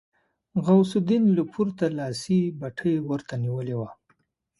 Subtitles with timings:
[0.65, 3.89] غوث الدين له پورته لاسي بتۍ ورته نيولې وه.